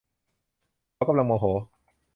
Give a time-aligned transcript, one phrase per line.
[0.93, 1.45] เขากำลังโมโห